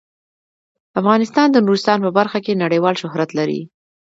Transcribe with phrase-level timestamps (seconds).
[0.99, 3.61] افغانستان د نورستان په برخه کې نړیوال شهرت لري.